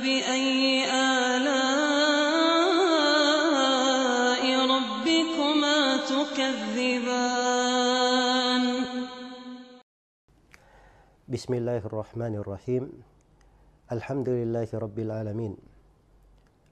فبأي 0.00 0.88
آلاء 0.88 1.60
ربكما 4.74 5.96
تكذبان؟ 6.08 7.44
بسم 11.28 11.52
الله 11.54 11.76
الرحمن 11.76 12.34
الرحيم. 12.40 12.84
الحمد 13.92 14.28
لله 14.28 14.68
رب 14.72 14.98
العالمين. 14.98 15.56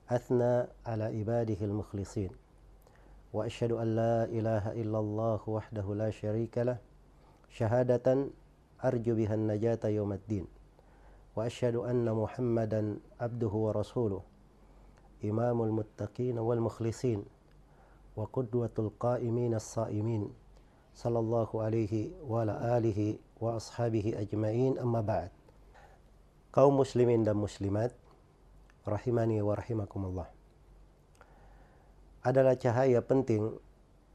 أثنى 0.09 0.67
على 0.89 1.05
عباده 1.05 1.61
المخلصين. 1.61 2.33
وأشهد 3.37 3.73
أن 3.77 3.89
لا 3.97 4.25
إله 4.25 4.73
إلا 4.73 4.99
الله 4.99 5.41
وحده 5.45 5.85
لا 5.95 6.09
شريك 6.11 6.59
له. 6.65 6.81
شهادة 7.53 8.33
أرجو 8.85 9.15
بها 9.15 9.35
النجاة 9.35 9.85
يوم 9.85 10.13
الدين. 10.17 10.58
وأشهد 11.38 11.76
أن 11.76 12.06
محمدا 12.14 12.98
عبده 13.22 13.48
ورسوله 13.48 14.22
إمام 15.24 15.58
المتقين 15.64 16.40
والمخلصين 16.40 17.26
وقدوة 18.16 18.76
القائمين 18.80 19.54
الصائمين 19.54 20.30
صلى 20.96 21.20
الله 21.20 21.50
عليه 21.62 21.94
وعلى 22.28 22.78
آله 22.78 23.00
وأصحابه 23.42 24.14
أجمعين 24.18 24.80
أما 24.80 25.02
بعد 25.02 25.32
kaum 26.54 26.78
muslimin 26.78 27.26
dan 27.26 27.34
muslimat 27.34 27.98
rahimani 28.86 29.42
wa 29.42 29.58
rahimakumullah 29.58 30.30
adalah 32.22 32.54
cahaya 32.54 33.02
penting 33.02 33.58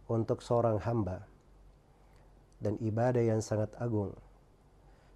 untuk 0.06 0.38
seorang 0.38 0.78
hamba 0.78 1.26
dan 2.62 2.78
ibadah 2.78 3.26
yang 3.26 3.42
sangat 3.42 3.74
agung 3.82 4.14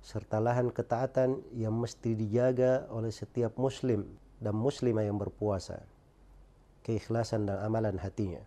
serta 0.02 0.40
lahan 0.40 0.72
ketaatan 0.72 1.42
yang 1.58 1.76
mesti 1.76 2.16
dijaga 2.16 2.88
oleh 2.94 3.12
setiap 3.12 3.58
muslim 3.60 4.08
dan 4.40 4.56
muslimah 4.56 5.04
yang 5.04 5.20
berpuasa. 5.20 5.84
Keikhlasan 6.86 7.50
dan 7.50 7.60
amalan 7.60 8.00
hatinya. 8.00 8.40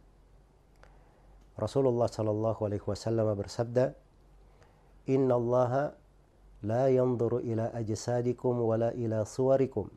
Rasulullah 1.60 2.08
sallallahu 2.08 2.64
alaihi 2.64 2.86
wasallam 2.88 3.28
bersabda 3.36 3.92
Inna 5.12 5.36
Allah 5.36 5.92
la 6.64 6.88
yanzuru 6.88 7.44
ila 7.44 7.68
ajsadikum 7.76 8.64
wala 8.64 8.96
ila 8.96 9.28
suwarikum 9.28 9.92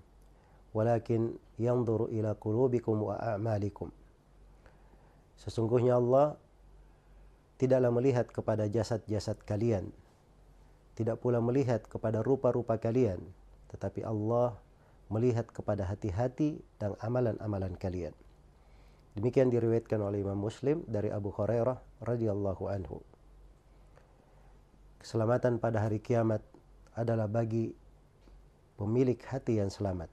walakin 0.76 1.40
yanzuru 1.56 2.12
ila 2.12 2.36
qulubikum 2.36 3.14
wa 3.14 3.16
a'malikum. 3.16 3.94
Sesungguhnya 5.40 5.96
Allah 6.02 6.36
tidaklah 7.62 7.92
melihat 7.94 8.28
kepada 8.28 8.68
jasad-jasad 8.68 9.40
kalian 9.48 9.94
tidak 10.94 11.22
pula 11.22 11.42
melihat 11.42 11.86
kepada 11.86 12.22
rupa-rupa 12.22 12.78
kalian 12.78 13.22
tetapi 13.74 14.06
Allah 14.06 14.58
melihat 15.10 15.50
kepada 15.50 15.86
hati-hati 15.90 16.62
dan 16.78 16.94
amalan-amalan 17.02 17.74
kalian 17.78 18.14
Demikian 19.14 19.54
diriwayatkan 19.54 20.02
oleh 20.02 20.26
Imam 20.26 20.42
Muslim 20.42 20.82
dari 20.90 21.14
Abu 21.14 21.30
Hurairah 21.30 22.02
radhiyallahu 22.02 22.66
anhu. 22.66 22.98
Keselamatan 24.98 25.62
pada 25.62 25.86
hari 25.86 26.02
kiamat 26.02 26.42
adalah 26.98 27.30
bagi 27.30 27.70
pemilik 28.74 29.18
hati 29.30 29.62
yang 29.62 29.70
selamat. 29.70 30.10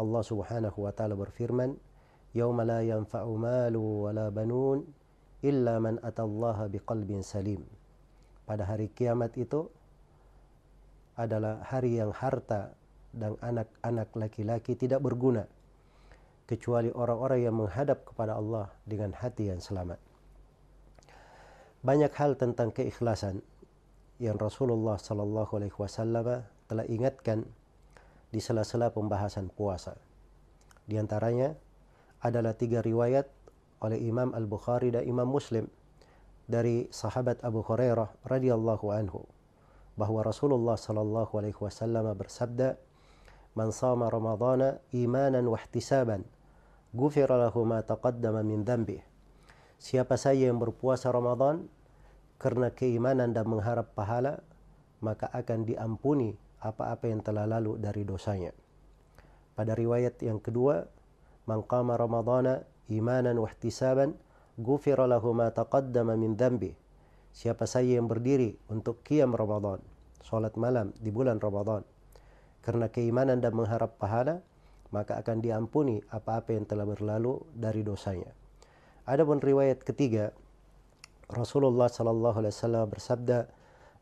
Allah 0.00 0.22
Subhanahu 0.24 0.88
wa 0.88 0.92
taala 0.96 1.12
berfirman, 1.12 1.76
"Yauma 2.32 2.64
la 2.64 2.80
yanfa'u 2.80 3.36
malu 3.36 4.08
wala 4.08 4.32
banun 4.32 4.80
illa 5.44 5.76
man 5.76 6.00
atallaha 6.00 6.72
biqalbin 6.72 7.20
salim." 7.20 7.60
Pada 8.50 8.66
hari 8.66 8.90
kiamat 8.90 9.38
itu 9.38 9.70
adalah 11.14 11.62
hari 11.62 12.02
yang 12.02 12.10
harta 12.10 12.74
dan 13.14 13.38
anak-anak 13.38 14.10
laki-laki 14.18 14.74
tidak 14.74 14.98
berguna 14.98 15.46
kecuali 16.50 16.90
orang-orang 16.90 17.46
yang 17.46 17.54
menghadap 17.54 18.02
kepada 18.10 18.34
Allah 18.34 18.74
dengan 18.82 19.14
hati 19.14 19.54
yang 19.54 19.62
selamat. 19.62 20.02
Banyak 21.86 22.10
hal 22.10 22.34
tentang 22.34 22.74
keikhlasan 22.74 23.38
yang 24.18 24.34
Rasulullah 24.34 24.98
Sallallahu 24.98 25.54
Alaihi 25.54 25.78
Wasallam 25.78 26.42
telah 26.66 26.86
ingatkan 26.90 27.46
di 28.34 28.42
sela-sela 28.42 28.90
pembahasan 28.90 29.46
puasa. 29.54 29.94
Di 30.90 30.98
antaranya 30.98 31.54
adalah 32.18 32.58
tiga 32.58 32.82
riwayat 32.82 33.30
oleh 33.78 34.02
Imam 34.02 34.34
Al 34.34 34.50
Bukhari 34.50 34.90
dan 34.90 35.06
Imam 35.06 35.30
Muslim 35.30 35.70
dari 36.50 36.90
sahabat 36.90 37.46
Abu 37.46 37.62
Hurairah 37.62 38.26
radhiyallahu 38.26 38.90
anhu 38.90 39.22
bahwa 39.94 40.26
Rasulullah 40.26 40.74
Sallallahu 40.74 41.30
Alaihi 41.38 41.54
Wasallam 41.54 42.10
bersabda, 42.18 42.74
"Man 43.54 43.70
sama 43.70 44.10
Ramadana 44.10 44.82
imanan 44.90 45.46
wa 45.46 45.54
ihtisaban, 45.54 46.26
ghufira 46.90 47.38
lahu 47.38 47.62
ma 47.62 47.86
taqaddama 47.86 48.42
min 48.42 48.66
dhanbih." 48.66 48.98
Siapa 49.78 50.18
saja 50.18 50.50
yang 50.50 50.58
berpuasa 50.58 51.14
Ramadan 51.14 51.70
karena 52.42 52.74
keimanan 52.74 53.30
dan 53.30 53.46
mengharap 53.46 53.94
pahala, 53.94 54.42
maka 54.98 55.30
akan 55.30 55.64
diampuni 55.64 56.34
apa-apa 56.60 57.08
yang 57.08 57.24
telah 57.24 57.48
lalu 57.48 57.80
dari 57.80 58.04
dosanya. 58.04 58.52
Pada 59.56 59.72
riwayat 59.72 60.20
yang 60.20 60.42
kedua, 60.42 60.84
man 61.48 61.64
qama 61.64 61.96
ramadhana 61.96 62.64
imanan 62.92 63.40
wa 63.40 63.48
ihtisaban 63.48 64.16
ghufira 64.58 65.06
lahu 65.06 65.36
ma 65.36 65.52
taqaddama 65.52 66.16
min 66.18 66.34
dhanbi. 66.34 66.74
Siapa 67.30 67.68
saja 67.68 67.94
yang 67.94 68.10
berdiri 68.10 68.58
untuk 68.66 69.06
qiyam 69.06 69.36
Ramadan, 69.36 69.78
salat 70.26 70.58
malam 70.58 70.90
di 70.98 71.14
bulan 71.14 71.38
Ramadan, 71.38 71.86
karena 72.64 72.90
keimanan 72.90 73.38
dan 73.38 73.54
mengharap 73.54 73.94
pahala, 74.02 74.42
maka 74.90 75.22
akan 75.22 75.38
diampuni 75.38 76.02
apa-apa 76.10 76.50
yang 76.58 76.66
telah 76.66 76.82
berlalu 76.82 77.38
dari 77.54 77.86
dosanya. 77.86 78.34
Adapun 79.06 79.38
riwayat 79.38 79.86
ketiga, 79.86 80.34
Rasulullah 81.30 81.86
sallallahu 81.86 82.42
alaihi 82.42 82.54
wasallam 82.54 82.86
bersabda, 82.90 83.38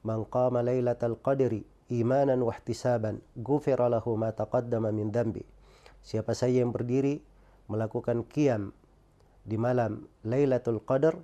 "Man 0.00 0.24
qama 0.24 0.64
lailatal 0.64 1.20
qadri 1.20 1.68
imanan 1.92 2.40
wa 2.40 2.56
ihtisaban, 2.56 3.20
ghufira 3.36 3.92
lahu 3.92 4.16
ma 4.16 4.32
taqaddama 4.32 4.88
min 4.88 5.12
dhanbi." 5.12 5.44
Siapa 6.00 6.32
saja 6.32 6.64
yang 6.64 6.72
berdiri 6.72 7.20
melakukan 7.68 8.24
qiyam 8.24 8.72
di 9.48 9.56
malam 9.56 10.04
Lailatul 10.28 10.84
Qadar 10.84 11.16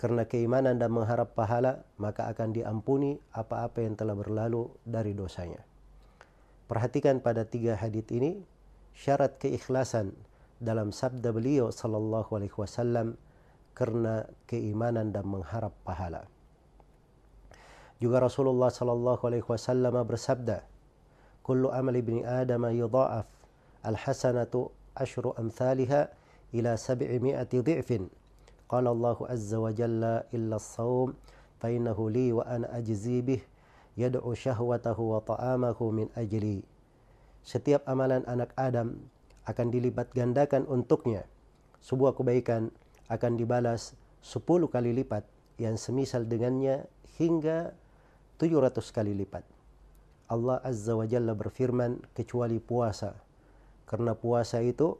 karena 0.00 0.24
keimanan 0.24 0.80
dan 0.80 0.96
mengharap 0.96 1.36
pahala, 1.36 1.84
maka 2.00 2.24
akan 2.32 2.56
diampuni 2.56 3.20
apa-apa 3.36 3.84
yang 3.84 4.00
telah 4.00 4.16
berlalu 4.16 4.72
dari 4.88 5.12
dosanya. 5.12 5.60
Perhatikan 6.64 7.20
pada 7.20 7.44
tiga 7.44 7.76
hadis 7.76 8.08
ini 8.08 8.40
syarat 8.96 9.36
keikhlasan 9.36 10.16
dalam 10.56 10.88
sabda 10.88 11.36
beliau 11.36 11.68
sallallahu 11.68 12.32
alaihi 12.32 12.56
wasallam 12.56 13.20
karena 13.76 14.24
keimanan 14.48 15.12
dan 15.12 15.28
mengharap 15.28 15.76
pahala. 15.84 16.24
Juga 18.00 18.24
Rasulullah 18.24 18.72
sallallahu 18.72 19.20
alaihi 19.28 19.44
wasallam 19.44 19.92
bersabda, 20.00 20.64
"Kullu 21.44 21.68
amali 21.68 22.00
ibni 22.00 22.24
Adam 22.24 22.64
yudha'af 22.72 23.28
al-hasanatu 23.84 24.72
ashru 24.96 25.36
amthaliha 25.36 26.08
ila 26.54 26.76
sab'imi'ati 26.76 27.62
dhi'fin." 27.62 28.10
Qala 28.70 28.94
Allah 28.94 29.18
azza 29.26 29.58
wa 29.58 29.74
jalla 29.74 30.24
illa 30.30 30.56
as-sawm 30.56 31.14
fa 31.58 31.68
innahu 31.68 32.06
li 32.06 32.30
wa 32.30 32.46
ana 32.46 32.70
ajzi 32.70 33.18
bih 33.22 33.42
yad'u 33.98 34.30
syahwatahu. 34.30 35.18
Setiap 37.40 37.82
amalan 37.88 38.22
anak 38.28 38.54
Adam 38.54 39.00
akan 39.48 39.66
dilipat 39.72 40.12
gandakan 40.14 40.68
untuknya 40.68 41.24
sebuah 41.80 42.12
kebaikan 42.12 42.68
akan 43.08 43.40
dibalas 43.40 43.96
10 44.22 44.44
kali 44.68 44.92
lipat 44.92 45.24
yang 45.56 45.80
semisal 45.80 46.28
dengannya 46.28 46.84
hingga 47.16 47.72
700 48.36 48.96
kali 48.96 49.16
lipat. 49.16 49.44
Allah 50.30 50.62
Azza 50.62 50.94
wa 50.94 51.08
Jalla 51.08 51.34
berfirman 51.34 51.98
kecuali 52.14 52.62
puasa. 52.62 53.18
Karena 53.88 54.14
puasa 54.14 54.62
itu 54.62 54.94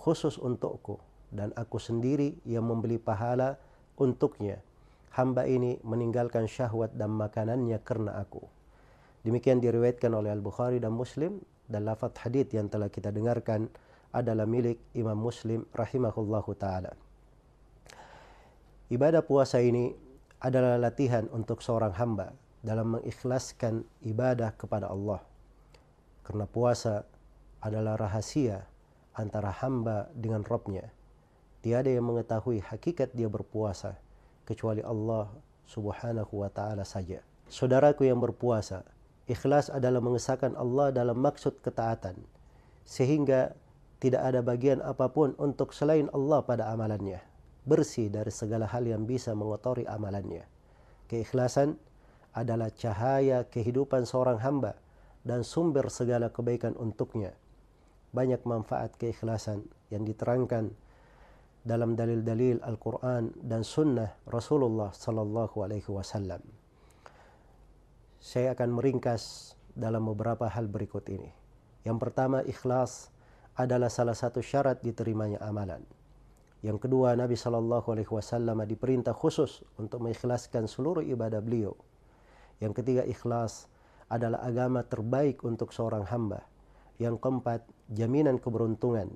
khusus 0.00 0.40
untukku 0.40 0.96
dan 1.28 1.52
aku 1.60 1.76
sendiri 1.76 2.40
yang 2.48 2.64
membeli 2.64 2.96
pahala 2.96 3.60
untuknya. 4.00 4.64
Hamba 5.12 5.44
ini 5.44 5.76
meninggalkan 5.84 6.48
syahwat 6.48 6.96
dan 6.96 7.12
makanannya 7.12 7.76
karena 7.84 8.16
aku. 8.16 8.40
Demikian 9.20 9.60
diriwayatkan 9.60 10.08
oleh 10.16 10.32
Al-Bukhari 10.32 10.80
dan 10.80 10.96
Muslim 10.96 11.44
dan 11.68 11.84
lafaz 11.84 12.16
hadith 12.24 12.56
yang 12.56 12.72
telah 12.72 12.88
kita 12.88 13.12
dengarkan 13.12 13.68
adalah 14.16 14.48
milik 14.48 14.80
Imam 14.96 15.20
Muslim 15.20 15.68
rahimahullahu 15.76 16.50
taala. 16.56 16.96
Ibadah 18.90 19.22
puasa 19.22 19.60
ini 19.62 19.92
adalah 20.40 20.80
latihan 20.80 21.28
untuk 21.30 21.60
seorang 21.60 21.94
hamba 21.94 22.32
dalam 22.64 22.98
mengikhlaskan 22.98 23.84
ibadah 24.02 24.56
kepada 24.56 24.88
Allah. 24.88 25.20
Karena 26.24 26.48
puasa 26.48 27.04
adalah 27.60 28.00
rahasia 28.00 28.64
antara 29.14 29.50
hamba 29.50 30.10
dengan 30.14 30.42
Robnya. 30.46 30.88
Tiada 31.60 31.92
yang 31.92 32.08
mengetahui 32.08 32.64
hakikat 32.64 33.12
dia 33.12 33.28
berpuasa 33.28 33.98
kecuali 34.48 34.80
Allah 34.80 35.28
subhanahu 35.68 36.42
wa 36.42 36.50
ta'ala 36.50 36.82
saja. 36.82 37.20
Saudaraku 37.50 38.08
yang 38.08 38.18
berpuasa, 38.22 38.86
ikhlas 39.30 39.68
adalah 39.70 40.02
mengesahkan 40.02 40.54
Allah 40.56 40.90
dalam 40.90 41.18
maksud 41.18 41.62
ketaatan. 41.62 42.18
sehingga 42.90 43.54
tidak 44.02 44.22
ada 44.24 44.40
bagian 44.42 44.82
apa 44.82 45.06
pun 45.12 45.38
untuk 45.38 45.70
selain 45.70 46.10
Allah 46.10 46.42
pada 46.42 46.74
amalannya. 46.74 47.22
Bersih 47.62 48.10
dari 48.10 48.34
segala 48.34 48.66
hal 48.66 48.82
yang 48.82 49.06
bisa 49.06 49.30
mengotori 49.36 49.86
amalannya. 49.86 50.42
Keikhlasan 51.06 51.78
adalah 52.34 52.74
cahaya 52.74 53.46
kehidupan 53.46 54.08
seorang 54.08 54.42
hamba 54.42 54.74
dan 55.22 55.46
sumber 55.46 55.86
segala 55.92 56.34
kebaikan 56.34 56.74
untuknya. 56.74 57.36
Banyak 58.10 58.42
manfaat 58.42 58.98
keikhlasan 58.98 59.66
yang 59.94 60.02
diterangkan 60.02 60.74
dalam 61.62 61.92
dalil-dalil 61.94 62.64
Al-Quran 62.64 63.36
dan 63.44 63.62
Sunnah 63.62 64.16
Rasulullah 64.26 64.90
Sallallahu 64.90 65.60
Alaihi 65.60 65.86
Wasallam. 65.86 66.40
Saya 68.20 68.52
akan 68.56 68.76
meringkas 68.76 69.54
dalam 69.76 70.08
beberapa 70.08 70.48
hal 70.48 70.68
berikut 70.68 71.06
ini. 71.08 71.30
Yang 71.86 71.98
pertama, 72.00 72.44
ikhlas 72.44 73.08
adalah 73.56 73.88
salah 73.88 74.16
satu 74.16 74.44
syarat 74.44 74.80
diterimanya 74.84 75.40
amalan. 75.40 75.84
Yang 76.60 76.88
kedua, 76.88 77.16
Nabi 77.16 77.40
Shallallahu 77.40 77.88
Alaihi 77.88 78.12
Wasallam 78.12 78.60
diperintah 78.68 79.16
khusus 79.16 79.64
untuk 79.80 80.04
mengikhlaskan 80.04 80.68
seluruh 80.68 81.00
ibadah 81.00 81.40
beliau. 81.40 81.72
Yang 82.60 82.84
ketiga, 82.84 83.02
ikhlas 83.08 83.64
adalah 84.12 84.44
agama 84.44 84.84
terbaik 84.84 85.40
untuk 85.40 85.72
seorang 85.72 86.04
hamba. 86.04 86.44
Yang 87.00 87.16
keempat, 87.24 87.64
jaminan 87.88 88.36
keberuntungan 88.36 89.08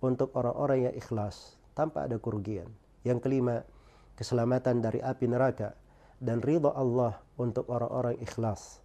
untuk 0.00 0.32
orang-orang 0.32 0.88
yang 0.88 0.94
ikhlas 0.96 1.60
tanpa 1.76 2.08
ada 2.08 2.16
kerugian. 2.16 2.72
Yang 3.04 3.28
kelima, 3.28 3.68
keselamatan 4.16 4.80
dari 4.80 5.04
api 5.04 5.28
neraka 5.28 5.76
dan 6.18 6.40
ridha 6.40 6.72
Allah 6.72 7.20
untuk 7.36 7.68
orang-orang 7.68 8.16
ikhlas. 8.24 8.80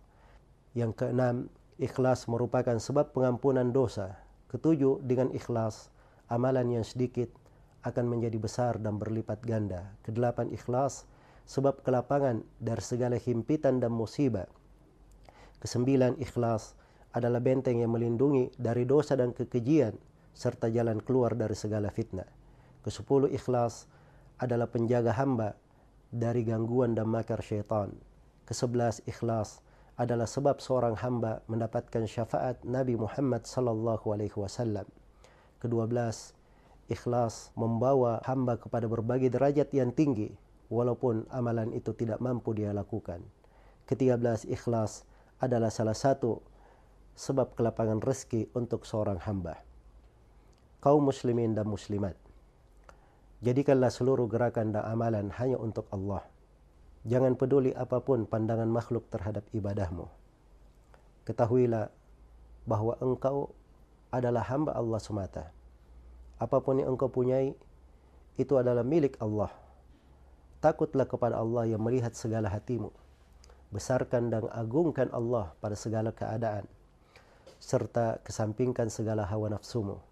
Yang 0.75 0.99
keenam, 0.99 1.35
ikhlas 1.79 2.27
merupakan 2.27 2.75
sebab 2.75 3.15
pengampunan 3.15 3.71
dosa 3.71 4.19
Ketujuh, 4.53 5.01
dengan 5.01 5.33
ikhlas, 5.33 5.89
amalan 6.29 6.77
yang 6.77 6.85
sedikit 6.85 7.25
akan 7.81 8.05
menjadi 8.05 8.37
besar 8.37 8.77
dan 8.77 9.01
berlipat 9.01 9.41
ganda. 9.41 9.97
Kedelapan, 10.05 10.53
ikhlas, 10.53 11.09
sebab 11.49 11.81
kelapangan 11.81 12.45
dari 12.61 12.85
segala 12.85 13.17
himpitan 13.17 13.81
dan 13.81 13.89
musibah. 13.89 14.45
Kesembilan, 15.57 16.21
ikhlas 16.21 16.77
adalah 17.13 17.39
benteng 17.39 17.79
yang 17.79 17.93
melindungi 17.93 18.49
dari 18.57 18.89
dosa 18.89 19.13
dan 19.13 19.31
kekejian, 19.31 19.93
serta 20.33 20.67
jalan 20.73 20.97
keluar 20.97 21.37
dari 21.37 21.53
segala 21.53 21.93
fitnah. 21.93 22.25
Kesepuluh, 22.81 23.29
ikhlas 23.29 23.85
adalah 24.41 24.67
penjaga 24.67 25.13
hamba 25.13 25.53
dari 26.09 26.41
gangguan 26.41 26.97
dan 26.97 27.07
makar 27.07 27.39
syaitan. 27.45 27.93
Kesebelas, 28.49 29.05
ikhlas 29.05 29.61
adalah 29.93 30.25
sebab 30.25 30.57
seorang 30.57 30.97
hamba 30.99 31.45
mendapatkan 31.45 32.09
syafaat 32.09 32.65
Nabi 32.65 32.97
Muhammad 32.97 33.45
sallallahu 33.45 34.09
alaihi 34.09 34.33
wasallam. 34.33 34.89
Kedua 35.61 35.85
belas, 35.85 36.33
ikhlas 36.89 37.53
membawa 37.53 38.19
hamba 38.25 38.57
kepada 38.57 38.89
berbagai 38.89 39.29
derajat 39.31 39.69
yang 39.71 39.93
tinggi 39.93 40.33
walaupun 40.73 41.29
amalan 41.29 41.71
itu 41.77 41.93
tidak 41.93 42.17
mampu 42.19 42.57
dia 42.57 42.73
lakukan. 42.73 43.21
Ketiga 43.85 44.17
belas, 44.17 44.43
ikhlas 44.49 45.05
adalah 45.37 45.69
salah 45.69 45.95
satu 45.95 46.41
sebab 47.13 47.53
kelapangan 47.57 48.01
rezeki 48.01 48.49
untuk 48.57 48.85
seorang 48.85 49.21
hamba. 49.23 49.61
Kaum 50.83 51.05
muslimin 51.05 51.55
dan 51.55 51.69
muslimat, 51.69 52.17
jadikanlah 53.39 53.93
seluruh 53.93 54.27
gerakan 54.27 54.75
dan 54.75 54.83
amalan 54.83 55.31
hanya 55.31 55.55
untuk 55.55 55.87
Allah 55.93 56.27
Jangan 57.03 57.35
peduli 57.35 57.75
apa 57.75 57.99
pun 57.99 58.23
pandangan 58.23 58.71
makhluk 58.71 59.11
terhadap 59.11 59.43
ibadahmu. 59.51 60.07
Ketahuilah 61.27 61.91
bahwa 62.63 62.95
engkau 63.03 63.51
adalah 64.07 64.47
hamba 64.47 64.71
Allah 64.71 65.03
semata. 65.03 65.51
Apa 66.39 66.63
pun 66.63 66.79
yang 66.79 66.95
engkau 66.95 67.11
punyai, 67.11 67.51
itu 68.39 68.55
adalah 68.55 68.87
milik 68.87 69.19
Allah. 69.19 69.51
Takutlah 70.63 71.03
kepada 71.03 71.43
Allah 71.43 71.67
yang 71.67 71.83
melihat 71.83 72.15
segala 72.15 72.47
hatimu. 72.47 72.87
Besarkan 73.67 74.31
dan 74.31 74.47
agungkan 74.55 75.11
Allah 75.11 75.51
pada 75.59 75.75
segala 75.75 76.15
keadaan. 76.15 76.63
Serta 77.63 78.19
kesampingkan 78.27 78.91
segala 78.91 79.23
hawa 79.23 79.55
nafsumu. 79.55 80.03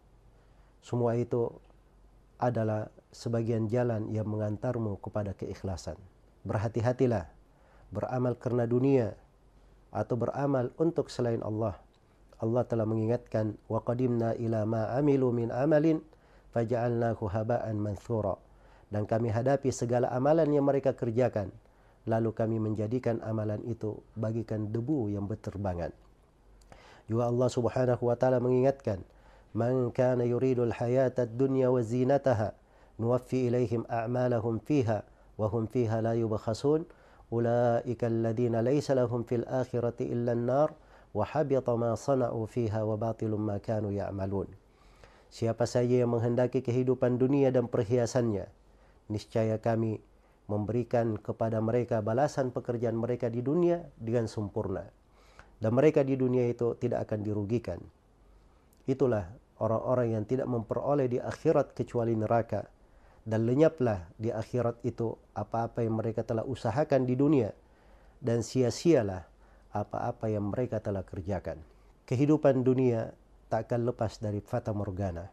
Semua 0.80 1.19
itu 1.19 1.51
adalah 2.39 2.88
sebagian 3.12 3.68
jalan 3.68 4.07
yang 4.07 4.24
mengantarmu 4.24 4.95
kepada 5.03 5.36
keikhlasan 5.36 6.00
berhati-hatilah 6.48 7.30
beramal 7.92 8.39
karena 8.39 8.63
dunia 8.63 9.13
atau 9.92 10.15
beramal 10.15 10.71
untuk 10.80 11.12
selain 11.12 11.44
Allah. 11.44 11.75
Allah 12.42 12.63
telah 12.65 12.88
mengingatkan 12.88 13.59
wa 13.69 13.83
qadimna 13.83 14.33
ila 14.39 14.65
ma 14.65 14.95
amilu 14.95 15.30
amalin 15.51 16.01
faja'alnahu 16.56 17.27
haba'an 17.30 17.77
manthura. 17.77 18.39
Dan 18.92 19.07
kami 19.07 19.31
hadapi 19.31 19.71
segala 19.71 20.07
amalan 20.12 20.51
yang 20.51 20.68
mereka 20.68 20.95
kerjakan 20.95 21.51
lalu 22.09 22.33
kami 22.33 22.57
menjadikan 22.57 23.21
amalan 23.21 23.62
itu 23.69 24.01
bagikan 24.18 24.74
debu 24.74 25.13
yang 25.13 25.30
berterbangan. 25.30 25.94
Juga 27.09 27.30
Allah 27.30 27.50
Subhanahu 27.50 28.03
wa 28.09 28.15
taala 28.18 28.38
mengingatkan, 28.44 29.01
"Man 29.56 29.89
kana 29.95 30.27
yuridul 30.27 30.75
hayata 30.75 31.25
dunya 31.25 31.71
wa 31.71 31.81
zinataha, 31.81 32.53
nuwaffi 33.00 33.50
ilaihim 33.50 33.88
a'malahum 33.88 34.62
fiha 34.62 35.06
wa 35.38 35.48
hum 35.50 35.65
fiha 35.65 36.01
la 36.03 36.13
yubkhasun." 36.13 36.86
Ulaika 37.31 38.12
alladhina 38.12 38.59
laysa 38.59 38.92
lahum 38.92 39.24
fil 39.24 39.48
akhirati 39.48 40.03
illa 40.03 40.36
an-nar 40.36 40.75
wa 41.15 41.24
habita 41.24 41.71
ma 41.80 41.95
sana'u 41.95 42.44
fiha 42.44 42.83
wa. 42.83 43.00
Siapa 45.31 45.63
saja 45.63 46.04
yang 46.04 46.12
menghendaki 46.12 46.59
kehidupan 46.59 47.15
dunia 47.15 47.56
dan 47.56 47.71
perhiasannya, 47.71 48.51
niscaya 49.07 49.63
kami 49.63 50.04
memberikan 50.51 51.15
kepada 51.15 51.63
mereka 51.63 52.04
balasan 52.04 52.51
pekerjaan 52.51 53.00
mereka 53.00 53.31
di 53.31 53.39
dunia 53.39 53.88
dengan 53.95 54.27
sempurna. 54.27 54.92
Dan 55.62 55.78
mereka 55.78 56.02
di 56.02 56.18
dunia 56.18 56.50
itu 56.50 56.74
tidak 56.81 57.06
akan 57.06 57.22
dirugikan. 57.22 57.78
Itulah 58.90 59.30
orang-orang 59.62 60.18
yang 60.18 60.24
tidak 60.25 60.50
memperoleh 60.50 61.06
di 61.06 61.22
akhirat 61.22 61.78
kecuali 61.78 62.18
neraka 62.18 62.66
dan 63.22 63.46
lenyaplah 63.46 64.10
di 64.18 64.34
akhirat 64.34 64.81
itu 64.81 65.13
apa-apa 65.38 65.86
yang 65.86 66.02
mereka 66.02 66.25
telah 66.25 66.42
usahakan 66.42 67.06
di 67.06 67.13
dunia 67.13 67.54
dan 68.18 68.42
sia-sialah 68.42 69.30
apa-apa 69.72 70.34
yang 70.34 70.50
mereka 70.50 70.81
telah 70.81 71.06
kerjakan. 71.06 71.62
Kehidupan 72.10 72.66
dunia 72.66 73.14
tak 73.48 73.69
akan 73.69 73.94
lepas 73.94 74.18
dari 74.18 74.42
fata 74.42 74.74
morgana. 74.74 75.30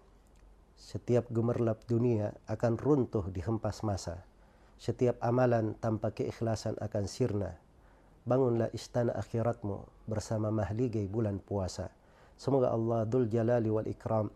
Setiap 0.79 1.27
gemerlap 1.33 1.83
dunia 1.91 2.31
akan 2.47 2.79
runtuh 2.79 3.27
di 3.33 3.43
hempas 3.43 3.83
masa. 3.83 4.23
Setiap 4.79 5.19
amalan 5.19 5.75
tanpa 5.75 6.15
keikhlasan 6.15 6.79
akan 6.79 7.05
sirna. 7.11 7.59
Bangunlah 8.29 8.69
istana 8.77 9.17
akhiratmu 9.17 10.05
bersama 10.05 10.53
mahligai 10.53 11.09
bulan 11.09 11.41
puasa. 11.41 11.89
Semoga 12.37 12.69
Allah 12.77 13.09
Dhul 13.09 13.25
Jalali 13.25 13.73
wal 13.73 13.89
Ikram 13.89 14.29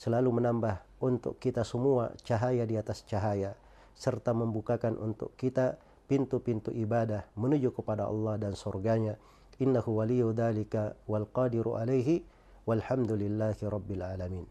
selalu 0.00 0.40
menambah 0.40 0.80
untuk 1.04 1.36
kita 1.36 1.60
semua 1.60 2.16
cahaya 2.24 2.64
di 2.64 2.80
atas 2.80 3.04
cahaya 3.04 3.52
serta 3.92 4.32
membukakan 4.32 4.96
untuk 4.96 5.36
kita 5.36 5.76
pintu-pintu 6.08 6.72
ibadah 6.72 7.28
menuju 7.36 7.76
kepada 7.76 8.08
Allah 8.08 8.40
dan 8.40 8.56
surganya 8.56 9.20
innahu 9.60 10.00
waliyu 10.00 10.32
dhalika 10.32 10.96
wal 11.04 11.28
qadiru 11.28 11.76
alaihi 11.76 12.24
walhamdulillahi 12.64 13.60
rabbil 13.68 14.02
alamin 14.08 14.48